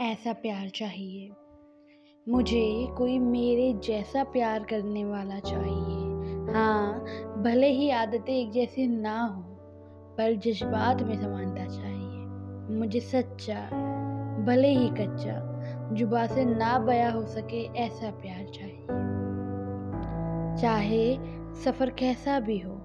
[0.00, 1.30] ऐसा प्यार चाहिए।
[2.28, 5.96] मुझे कोई मेरे जैसा प्यार करने वाला चाहिए।
[6.52, 7.00] हाँ
[7.42, 9.42] भले ही आदतें एक जैसी ना हो,
[10.18, 12.24] पर जज्बात में समानता चाहिए।
[12.78, 13.60] मुझे सच्चा,
[14.44, 15.62] भले ही कच्चा,
[15.92, 18.86] जुबा से ना बया हो सके ऐसा प्यार चाहिए।
[20.62, 21.16] चाहे
[21.54, 22.80] सफ़र कैसा भी हो,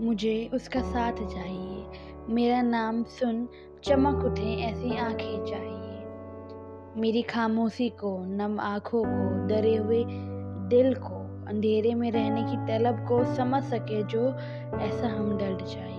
[0.00, 1.86] मुझे उसका साथ चाहिए।
[2.28, 3.48] मेरा नाम सुन
[3.84, 5.77] चमक उठे ऐसी आँखें चाहिए।
[6.98, 10.04] मेरी खामोशी को, नम आँखों को, डरे हुए
[10.68, 14.28] दिल को, अंधेरे में रहने की तलब को समझ सके जो
[14.80, 15.98] ऐसा हमदर्द चाहिए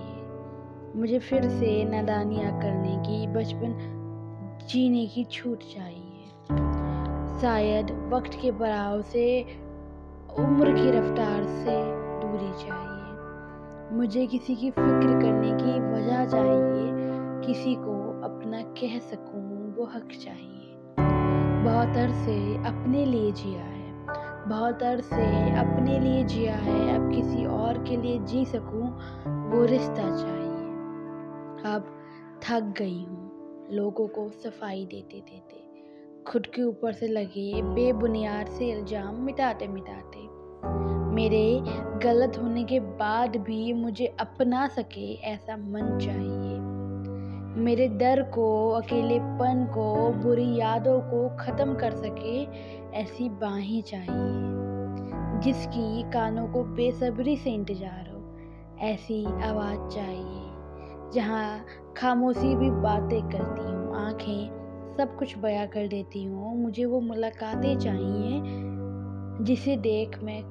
[0.95, 3.95] मुझे फिर से नादानियाँ करने की, बचपन
[4.69, 6.25] जीने की छूट चाहिए।
[7.41, 9.43] शायद वक्त के बराव से,
[10.39, 11.77] उम्र की रफ्तार से
[12.21, 16.91] दूरी चाहिए। मुझे किसी की फ़िक्र करने की वजह चाहिए,
[17.47, 20.58] किसी को अपना कह सकूँ, वो हक चाहिए।
[21.63, 23.91] बहुत अरसे अपने लिए जिया है।
[24.49, 25.25] बहुत अरसे
[25.59, 28.89] अपने लिए जिया है। अब किसी और के लिए जी सकूँ,
[29.49, 31.91] वो रिश्ता चाहिए। अब
[32.43, 33.29] थक गई हूँ।
[33.71, 35.57] लोगों को सफ़ाई देते देते,
[36.27, 40.27] खुद के ऊपर से लगे बेबुनियाद से इल्ज़ाम मिटाते मिटाते।
[41.15, 41.61] मेरे
[42.03, 46.48] गलत होने के बाद भी मुझे अपना सके ऐसा मन चाहिए।
[47.57, 52.43] मेरे डर को, अकेलेपन को, बुरी यादों को ख़त्म कर सके
[52.99, 58.17] ऐसी बाहें चाहिए, जिसकी कानों को बेसब्री से इंतज़ार हो।
[58.87, 61.65] ऐसी आवाज़ चाहिए, जहाँ
[61.97, 67.77] खामोशी भी बातें करती हूँ, आँखें सब कुछ बया कर देती हूँ, मुझे वो मुलाकातें
[67.79, 68.41] चाहिए,
[69.45, 70.41] जिसे देख मैं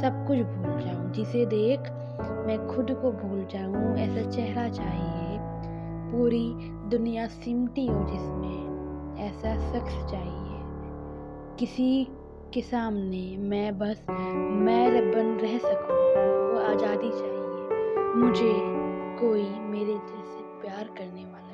[0.00, 1.90] सब कुछ भूल जाऊँ, जिसे देख
[2.46, 5.25] मैं खुद को भूल जाऊँ, ऐसा चेहरा चाहिए।
[6.16, 6.54] पूरी
[6.88, 10.60] दुनिया सिमटी हो जिसमें ऐसा शख्स चाहिए।
[11.58, 12.08] किसी
[12.54, 15.96] के सामने मैं बस मैं बन रह सकूँ,
[16.52, 18.52] वो आज़ादी चाहिए। मुझे
[19.20, 21.45] कोई मेरे जैसे प्यार करने वाला